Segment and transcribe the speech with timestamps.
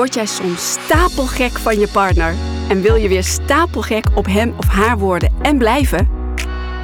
[0.00, 2.34] Word jij soms stapelgek van je partner
[2.68, 6.08] en wil je weer stapelgek op hem of haar worden en blijven?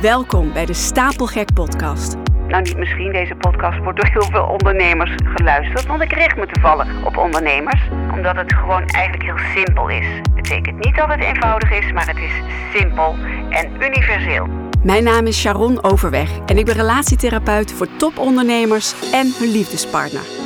[0.00, 2.14] Welkom bij de Stapelgek Podcast.
[2.48, 3.12] Nou, niet misschien.
[3.12, 5.86] Deze podcast wordt door heel veel ondernemers geluisterd.
[5.86, 7.80] Want ik richt me toevallig op ondernemers.
[8.12, 10.06] Omdat het gewoon eigenlijk heel simpel is.
[10.22, 12.32] Het betekent niet dat het eenvoudig is, maar het is
[12.74, 13.16] simpel
[13.50, 14.46] en universeel.
[14.82, 20.45] Mijn naam is Sharon Overweg en ik ben relatietherapeut voor topondernemers en hun liefdespartner.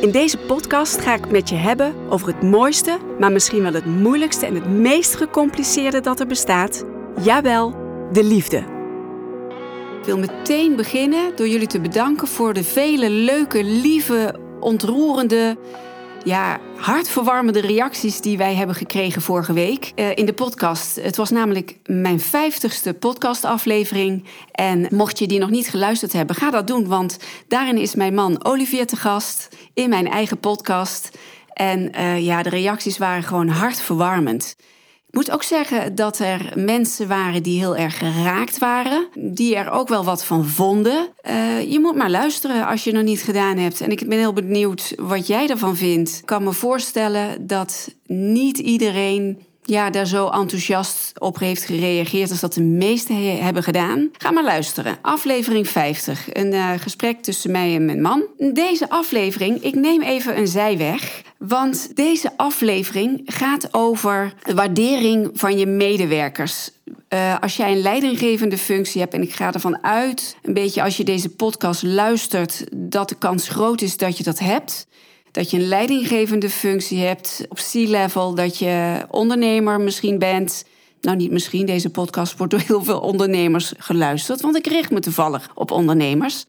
[0.00, 3.86] In deze podcast ga ik met je hebben over het mooiste, maar misschien wel het
[3.86, 6.84] moeilijkste en het meest gecompliceerde dat er bestaat.
[7.22, 7.74] Jawel,
[8.12, 8.56] de liefde.
[9.98, 15.56] Ik wil meteen beginnen door jullie te bedanken voor de vele leuke, lieve, ontroerende,
[16.26, 20.96] ja, hartverwarmende reacties die wij hebben gekregen vorige week uh, in de podcast.
[20.96, 24.24] Het was namelijk mijn vijftigste podcastaflevering.
[24.52, 26.86] En mocht je die nog niet geluisterd hebben, ga dat doen.
[26.88, 31.18] Want daarin is mijn man Olivier te gast in mijn eigen podcast.
[31.52, 34.56] En uh, ja, de reacties waren gewoon hartverwarmend.
[35.16, 39.88] Moet ook zeggen dat er mensen waren die heel erg geraakt waren, die er ook
[39.88, 41.08] wel wat van vonden.
[41.30, 43.80] Uh, je moet maar luisteren als je het nog niet gedaan hebt.
[43.80, 46.18] En ik ben heel benieuwd wat jij ervan vindt.
[46.18, 52.40] Ik kan me voorstellen dat niet iedereen ja, daar zo enthousiast op heeft gereageerd als
[52.40, 54.08] dat de meesten hebben gedaan.
[54.12, 54.98] Ga maar luisteren.
[55.02, 56.34] Aflevering 50.
[56.34, 58.24] Een uh, gesprek tussen mij en mijn man.
[58.52, 61.22] Deze aflevering, ik neem even een zijweg.
[61.38, 66.70] Want deze aflevering gaat over de waardering van je medewerkers.
[67.08, 70.96] Uh, als jij een leidinggevende functie hebt, en ik ga ervan uit, een beetje als
[70.96, 74.86] je deze podcast luistert, dat de kans groot is dat je dat hebt
[75.36, 80.64] dat je een leidinggevende functie hebt op C-level, dat je ondernemer misschien bent.
[81.00, 85.00] Nou, niet misschien, deze podcast wordt door heel veel ondernemers geluisterd, want ik richt me
[85.00, 86.44] toevallig op ondernemers.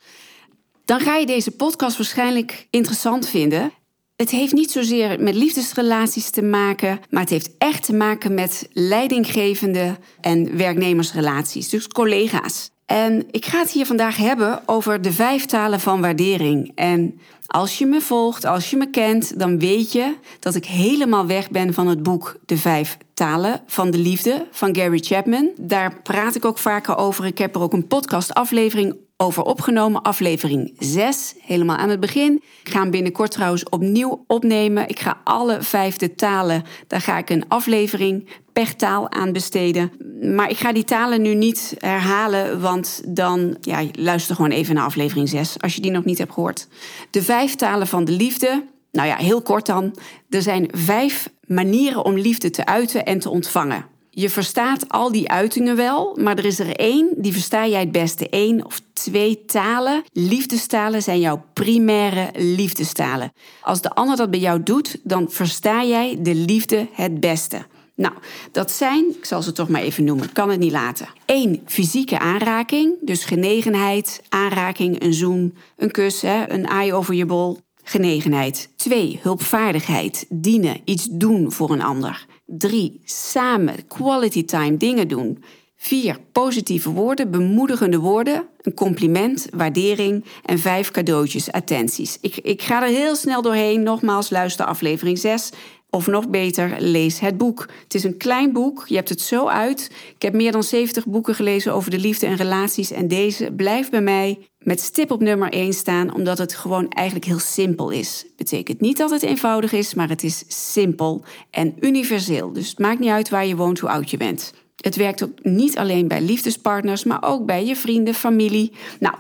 [0.85, 3.71] Dan ga je deze podcast waarschijnlijk interessant vinden.
[4.15, 8.67] Het heeft niet zozeer met liefdesrelaties te maken, maar het heeft echt te maken met
[8.73, 12.69] leidinggevende en werknemersrelaties, dus collega's.
[12.87, 16.71] En ik ga het hier vandaag hebben over de vijf talen van waardering.
[16.75, 21.25] En als je me volgt, als je me kent, dan weet je dat ik helemaal
[21.25, 25.49] weg ben van het boek De Vijf Talen van de Liefde van Gary Chapman.
[25.59, 27.25] Daar praat ik ook vaker over.
[27.25, 32.44] Ik heb er ook een podcastaflevering over opgenomen, aflevering 6, helemaal aan het begin.
[32.64, 34.89] Ik ga hem binnenkort trouwens opnieuw opnemen.
[34.89, 39.92] Ik ga alle vijfde talen, daar ga ik een aflevering per taal aan besteden.
[40.36, 44.86] Maar ik ga die talen nu niet herhalen, want dan ja, luister gewoon even naar
[44.86, 46.67] aflevering 6 als je die nog niet hebt gehoord.
[47.11, 48.64] De vijf talen van de liefde.
[48.92, 49.95] Nou ja, heel kort dan.
[50.30, 53.86] Er zijn vijf manieren om liefde te uiten en te ontvangen.
[54.20, 57.92] Je verstaat al die uitingen wel, maar er is er één, die versta jij het
[57.92, 58.28] beste.
[58.30, 60.04] Eén of twee talen.
[60.11, 63.32] Liefdestalen zijn jouw primaire liefdestalen.
[63.61, 67.66] Als de ander dat bij jou doet, dan versta jij de liefde het beste.
[67.95, 68.14] Nou,
[68.52, 71.08] dat zijn, ik zal ze toch maar even noemen, kan het niet laten.
[71.26, 77.26] Eén, fysieke aanraking, dus genegenheid, aanraking, een zoen, een kus, hè, een aai over je
[77.26, 78.70] bol, genegenheid.
[78.76, 82.26] Twee, hulpvaardigheid, dienen, iets doen voor een ander.
[82.49, 85.43] Drie, samen, quality time, dingen doen.
[85.75, 90.25] Vier, positieve woorden, bemoedigende woorden, een compliment, waardering.
[90.45, 92.17] En vijf, cadeautjes, attenties.
[92.21, 93.83] Ik, ik ga er heel snel doorheen.
[93.83, 95.52] Nogmaals, luister aflevering 6.
[95.97, 97.67] Of nog beter, lees het boek.
[97.83, 99.91] Het is een klein boek, je hebt het zo uit.
[100.15, 102.91] Ik heb meer dan 70 boeken gelezen over de liefde en relaties.
[102.91, 107.25] En deze blijft bij mij met stip op nummer 1 staan, omdat het gewoon eigenlijk
[107.25, 108.25] heel simpel is.
[108.36, 112.53] Betekent niet dat het eenvoudig is, maar het is simpel en universeel.
[112.53, 114.53] Dus het maakt niet uit waar je woont, hoe oud je bent.
[114.75, 118.71] Het werkt ook niet alleen bij liefdespartners, maar ook bij je vrienden, familie.
[118.99, 119.15] Nou,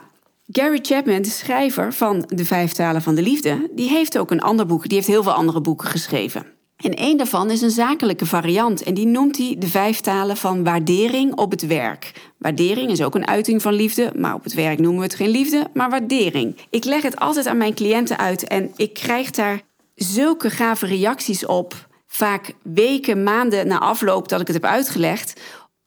[0.47, 4.41] Gary Chapman, de schrijver van De Vijf Talen van de Liefde, die heeft ook een
[4.41, 4.83] ander boek.
[4.83, 6.56] Die heeft heel veel andere boeken geschreven.
[6.77, 10.63] En één daarvan is een zakelijke variant en die noemt hij de vijf talen van
[10.63, 12.11] waardering op het werk.
[12.37, 15.29] Waardering is ook een uiting van liefde, maar op het werk noemen we het geen
[15.29, 16.55] liefde, maar waardering.
[16.69, 19.61] Ik leg het altijd aan mijn cliënten uit en ik krijg daar
[19.95, 25.41] zulke gave reacties op, vaak weken, maanden na afloop dat ik het heb uitgelegd,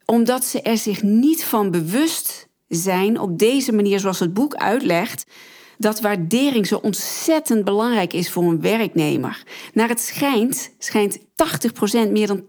[0.05, 5.25] omdat ze er zich niet van bewust zijn op deze manier zoals het boek uitlegt
[5.81, 9.43] dat waardering zo ontzettend belangrijk is voor een werknemer.
[9.73, 11.23] Naar het schijnt, schijnt 80%,
[12.11, 12.43] meer dan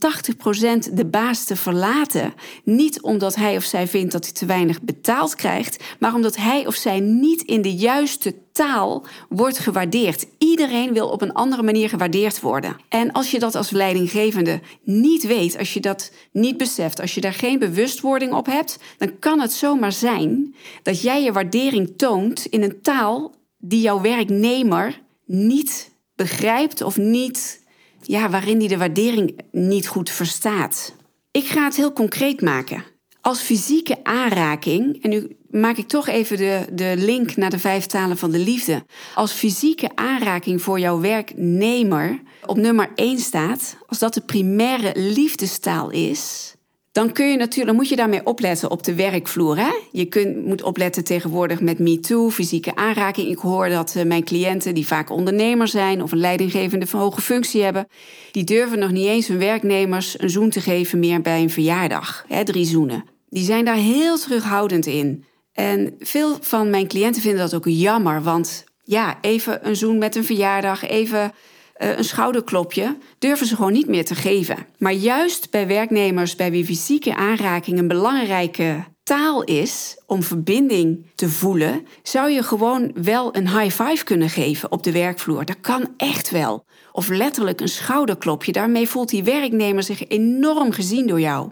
[0.89, 2.33] 80% de baas te verlaten.
[2.63, 6.68] Niet omdat hij of zij vindt dat hij te weinig betaald krijgt, maar omdat hij
[6.68, 10.27] of zij niet in de juiste taal wordt gewaardeerd.
[10.38, 12.75] Iedereen wil op een andere manier gewaardeerd worden.
[12.89, 17.21] En als je dat als leidinggevende niet weet, als je dat niet beseft, als je
[17.21, 22.45] daar geen bewustwording op hebt, dan kan het zomaar zijn dat jij je waardering toont
[22.45, 27.63] in een taal die jouw werknemer niet begrijpt of niet
[28.01, 30.95] ja, waarin hij de waardering niet goed verstaat.
[31.31, 32.83] Ik ga het heel concreet maken.
[33.21, 37.86] Als fysieke aanraking, en nu maak ik toch even de, de link naar de vijf
[37.86, 38.83] talen van de liefde.
[39.15, 45.89] Als fysieke aanraking voor jouw werknemer op nummer 1 staat, als dat de primaire liefdestaal
[45.89, 46.56] is,
[46.92, 49.57] dan kun je natuurlijk, moet je daarmee opletten op de werkvloer.
[49.57, 49.71] Hè?
[49.92, 53.27] Je kunt, moet opletten tegenwoordig met MeToo, fysieke aanraking.
[53.27, 57.21] Ik hoor dat uh, mijn cliënten, die vaak ondernemer zijn of een leidinggevende van hoge
[57.21, 57.88] functie hebben,
[58.31, 62.25] die durven nog niet eens hun werknemers een zoen te geven meer bij een verjaardag.
[62.27, 63.04] Hè, drie zoenen.
[63.30, 65.25] Die zijn daar heel terughoudend in.
[65.53, 70.15] En veel van mijn cliënten vinden dat ook jammer, want ja, even een zoen met
[70.15, 71.31] een verjaardag, even
[71.77, 74.57] uh, een schouderklopje, durven ze gewoon niet meer te geven.
[74.77, 81.30] Maar juist bij werknemers bij wie fysieke aanraking een belangrijke taal is om verbinding te
[81.30, 85.45] voelen, zou je gewoon wel een high five kunnen geven op de werkvloer.
[85.45, 86.65] Dat kan echt wel.
[86.92, 88.51] Of letterlijk een schouderklopje.
[88.51, 91.50] Daarmee voelt die werknemer zich enorm gezien door jou.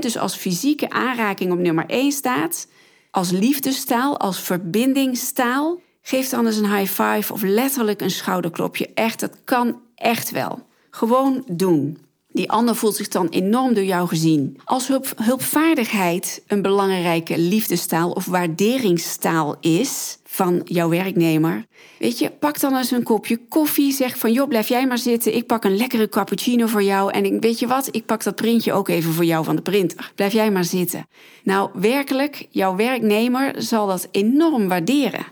[0.00, 2.66] dus als fysieke aanraking op nummer 1 staat,
[3.12, 8.90] als liefdestaal, als verbindingstaal, geef dan eens een high five of letterlijk een schouderklopje.
[8.94, 10.66] Echt, dat kan echt wel.
[10.90, 11.98] Gewoon doen.
[12.28, 14.58] Die ander voelt zich dan enorm door jou gezien.
[14.64, 21.66] Als hulp, hulpvaardigheid een belangrijke liefdestaal of waarderingstaal is van jouw werknemer,
[21.98, 23.92] weet je, pak dan eens een kopje koffie.
[23.92, 25.34] Zeg van joh, blijf jij maar zitten.
[25.34, 27.12] Ik pak een lekkere cappuccino voor jou.
[27.12, 29.62] En ik, weet je wat, ik pak dat printje ook even voor jou van de
[29.62, 30.12] printer.
[30.14, 31.06] Blijf jij maar zitten.
[31.42, 35.26] Nou, werkelijk, jouw werknemer zal dat enorm waarderen.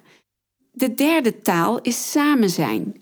[0.72, 2.99] De derde taal is samen zijn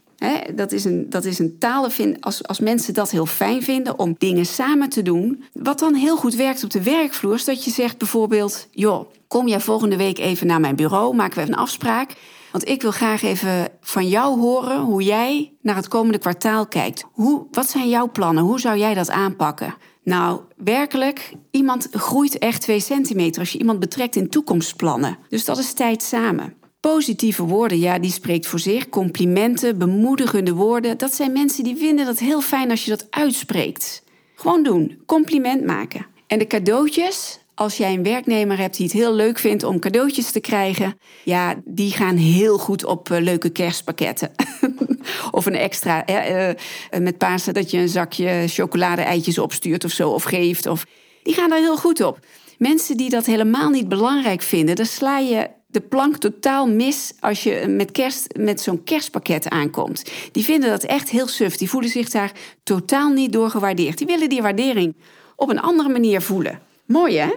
[0.54, 1.88] dat, is een, dat is een taal,
[2.20, 5.44] als, als mensen dat heel fijn vinden om dingen samen te doen.
[5.52, 9.48] Wat dan heel goed werkt op de werkvloer, is dat je zegt bijvoorbeeld: joh, kom
[9.48, 12.14] jij volgende week even naar mijn bureau, maken we even een afspraak.
[12.52, 17.04] Want ik wil graag even van jou horen hoe jij naar het komende kwartaal kijkt.
[17.12, 18.44] Hoe, wat zijn jouw plannen?
[18.44, 19.74] Hoe zou jij dat aanpakken?
[20.02, 25.18] Nou, werkelijk, iemand groeit echt twee centimeter als je iemand betrekt in toekomstplannen.
[25.28, 26.54] Dus dat is tijd samen.
[26.80, 28.88] Positieve woorden, ja, die spreekt voor zich.
[28.88, 30.98] Complimenten, bemoedigende woorden.
[30.98, 34.02] Dat zijn mensen die vinden dat heel fijn als je dat uitspreekt.
[34.34, 35.02] Gewoon doen.
[35.06, 36.06] Compliment maken.
[36.26, 40.30] En de cadeautjes, als jij een werknemer hebt die het heel leuk vindt om cadeautjes
[40.30, 44.30] te krijgen, ja, die gaan heel goed op uh, leuke kerstpakketten.
[45.30, 46.54] of een extra, uh, uh,
[47.00, 50.66] met Pasen dat je een zakje chocolade-eitjes opstuurt of zo, of geeft.
[50.66, 50.86] Of...
[51.22, 52.18] Die gaan daar heel goed op.
[52.58, 57.42] Mensen die dat helemaal niet belangrijk vinden, daar sla je de plank totaal mis als
[57.42, 60.02] je met, kerst, met zo'n kerstpakket aankomt.
[60.32, 61.56] Die vinden dat echt heel suf.
[61.56, 62.32] Die voelen zich daar
[62.62, 63.98] totaal niet door gewaardeerd.
[63.98, 64.96] Die willen die waardering
[65.36, 66.60] op een andere manier voelen.
[66.86, 67.30] Mooi hè?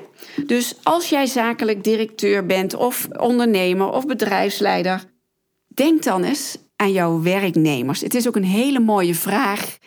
[0.45, 5.04] Dus als jij zakelijk directeur bent of ondernemer of bedrijfsleider,
[5.68, 8.01] denk dan eens aan jouw werknemers.
[8.01, 9.77] Het is ook een hele mooie vraag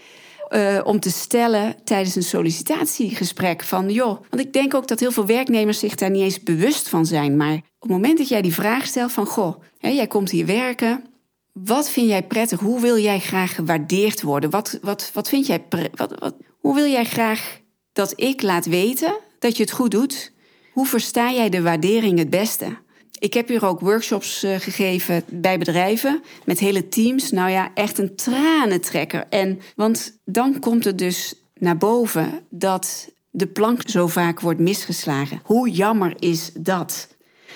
[0.51, 3.63] uh, om te stellen tijdens een sollicitatiegesprek.
[3.63, 6.89] Van joh, want ik denk ook dat heel veel werknemers zich daar niet eens bewust
[6.89, 7.37] van zijn.
[7.37, 10.47] Maar op het moment dat jij die vraag stelt van goh, hè, jij komt hier
[10.47, 11.05] werken.
[11.53, 12.61] Wat vind jij prettig?
[12.61, 14.51] Hoe wil jij graag gewaardeerd worden?
[14.51, 15.65] Wat, wat, wat vind jij
[15.95, 17.61] wat, wat, hoe wil jij graag
[17.93, 20.33] dat ik laat weten dat je het goed doet?
[20.73, 22.83] Hoe versta jij de waardering het beste?
[23.25, 27.31] Ik heb hier ook workshops uh, gegeven bij bedrijven met hele teams.
[27.31, 29.25] Nou ja, echt een tranentrekker.
[29.29, 35.41] En, want dan komt het dus naar boven dat de plank zo vaak wordt misgeslagen.
[35.45, 37.09] Hoe jammer is dat?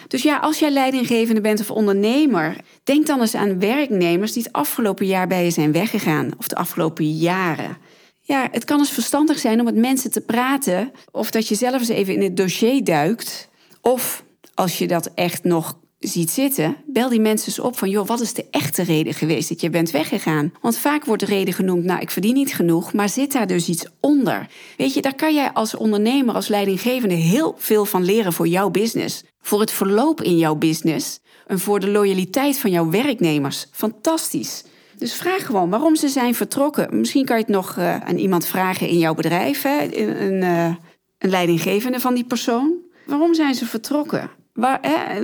[0.07, 4.53] Dus ja, als jij leidinggevende bent of ondernemer, denk dan eens aan werknemers die het
[4.53, 7.77] afgelopen jaar bij je zijn weggegaan of de afgelopen jaren.
[8.21, 11.79] Ja, het kan eens verstandig zijn om met mensen te praten of dat je zelf
[11.79, 13.49] eens even in het dossier duikt.
[13.81, 14.27] Of
[14.59, 18.21] als je dat echt nog ziet zitten, bel die mensen eens op van joh, wat
[18.21, 20.53] is de echte reden geweest dat je bent weggegaan?
[20.61, 23.69] Want vaak wordt de reden genoemd, nou ik verdien niet genoeg, maar zit daar dus
[23.69, 24.47] iets onder?
[24.77, 28.71] Weet je, daar kan jij als ondernemer, als leidinggevende heel veel van leren voor jouw
[28.71, 33.67] business, voor het verloop in jouw business en voor de loyaliteit van jouw werknemers.
[33.71, 34.65] Fantastisch.
[34.97, 36.99] Dus vraag gewoon waarom ze zijn vertrokken.
[36.99, 39.97] Misschien kan je het nog uh, aan iemand vragen in jouw bedrijf, hè?
[39.97, 40.75] Een, uh,
[41.19, 42.87] een leidinggevende van die persoon.
[43.07, 44.38] Waarom zijn ze vertrokken?
[44.59, 44.81] Waar,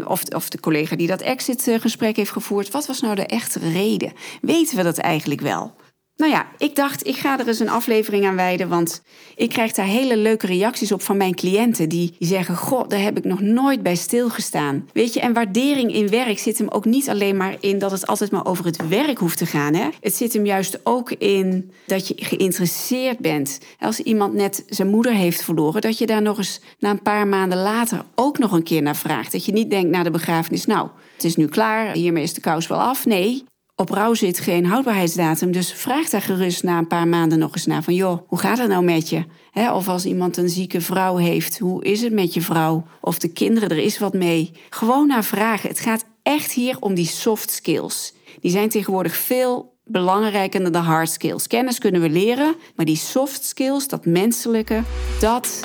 [0.07, 2.71] of, of de collega die dat exit-gesprek heeft gevoerd.
[2.71, 4.13] Wat was nou de echte reden?
[4.41, 5.75] Weten we dat eigenlijk wel?
[6.17, 8.69] Nou ja, ik dacht, ik ga er eens een aflevering aan wijden.
[8.69, 9.03] Want
[9.37, 11.89] ik krijg daar hele leuke reacties op van mijn cliënten.
[11.89, 14.89] Die, zeggen: Goh, daar heb ik nog nooit bij stilgestaan.
[14.93, 18.07] Weet je, en waardering in werk zit hem ook niet alleen maar in dat het
[18.07, 19.75] altijd maar over het werk hoeft te gaan.
[19.75, 19.89] Hè?
[20.01, 23.59] Het zit hem juist ook in dat je geïnteresseerd bent.
[23.79, 27.27] Als iemand net zijn moeder heeft verloren, dat je daar nog eens na een paar
[27.27, 29.33] maanden later ook nog een keer naar vraagt.
[29.33, 32.41] Dat je niet denkt na de begrafenis: Nou, het is nu klaar, hiermee is de
[32.41, 33.07] kous wel af.
[33.07, 33.45] Nee,
[33.77, 35.53] op rouw zit geen houdbaarheidsdatum.
[35.53, 37.83] Dus vraag daar gerust na een paar maanden nog eens naar.
[37.83, 39.25] Van joh, hoe gaat het nou met je?
[39.73, 42.85] of als iemand een zieke vrouw heeft, hoe is het met je vrouw?
[43.01, 44.51] Of de kinderen, er is wat mee.
[44.71, 45.69] Gewoon naar vragen.
[45.69, 48.15] Het gaat echt hier om die soft skills.
[48.41, 51.47] Die zijn tegenwoordig veel belangrijker dan de hard skills.
[51.47, 54.83] Kennis kunnen we leren, maar die soft skills, dat menselijke,
[55.21, 55.61] dat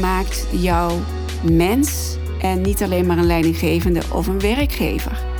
[0.00, 1.00] maakt jou
[1.50, 5.33] mens en niet alleen maar een leidinggevende of een werkgever.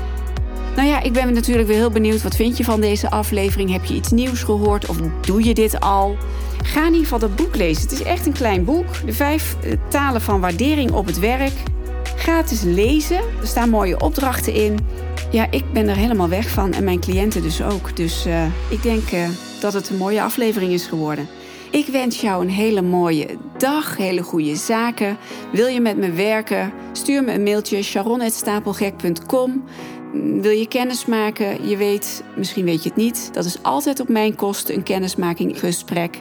[0.76, 2.22] Nou ja, ik ben natuurlijk weer heel benieuwd.
[2.22, 3.70] Wat vind je van deze aflevering?
[3.70, 6.16] Heb je iets nieuws gehoord of doe je dit al?
[6.64, 7.82] Ga in ieder geval dat boek lezen.
[7.82, 9.06] Het is echt een klein boek.
[9.06, 11.52] De vijf eh, talen van waardering op het werk.
[12.50, 13.16] Eens lezen.
[13.16, 14.78] Er staan mooie opdrachten in.
[15.30, 17.96] Ja, ik ben er helemaal weg van en mijn cliënten dus ook.
[17.96, 19.28] Dus uh, ik denk uh,
[19.60, 21.28] dat het een mooie aflevering is geworden.
[21.70, 23.26] Ik wens jou een hele mooie
[23.58, 25.16] dag, hele goede zaken.
[25.52, 26.72] Wil je met me werken?
[26.92, 29.64] Stuur me een mailtje sharon.stapelgek.com.
[30.22, 31.68] Wil je kennis maken?
[31.68, 33.30] Je weet, misschien weet je het niet.
[33.32, 36.20] Dat is altijd op mijn kosten een kennismaking gesprek.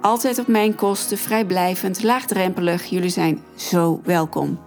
[0.00, 2.84] Altijd op mijn kosten, vrijblijvend, laagdrempelig.
[2.84, 4.58] Jullie zijn zo welkom.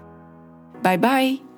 [0.82, 1.53] Bye bye.